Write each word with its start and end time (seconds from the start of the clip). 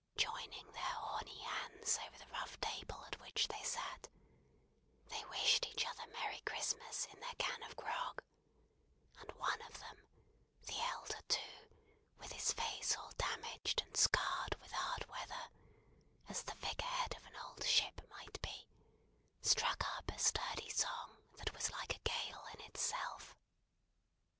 Joining 0.17 0.65
their 0.71 0.81
horny 0.81 1.43
hands 1.43 1.99
over 2.03 2.17
the 2.17 2.25
rough 2.31 2.59
table 2.59 3.03
at 3.05 3.19
which 3.19 3.47
they 3.47 3.61
sat, 3.63 4.07
they 5.09 5.23
wished 5.25 5.67
each 5.67 5.85
other 5.85 6.07
Merry 6.11 6.39
Christmas 6.43 7.05
in 7.13 7.19
their 7.19 7.35
can 7.37 7.61
of 7.61 7.75
grog; 7.75 8.23
and 9.19 9.31
one 9.33 9.61
of 9.61 9.77
them: 9.79 9.99
the 10.63 10.79
elder, 10.81 11.19
too, 11.27 11.69
with 12.17 12.31
his 12.31 12.51
face 12.51 12.95
all 12.97 13.11
damaged 13.15 13.81
and 13.85 13.95
scarred 13.95 14.55
with 14.59 14.71
hard 14.71 15.05
weather, 15.07 15.51
as 16.29 16.41
the 16.41 16.55
figure 16.55 16.83
head 16.87 17.15
of 17.15 17.23
an 17.27 17.35
old 17.35 17.63
ship 17.63 18.01
might 18.09 18.41
be: 18.41 18.67
struck 19.43 19.85
up 19.99 20.09
a 20.11 20.17
sturdy 20.17 20.69
song 20.71 21.15
that 21.37 21.53
was 21.53 21.69
like 21.69 21.95
a 21.95 21.99
Gale 21.99 22.47
in 22.55 22.61
itself. 22.61 23.35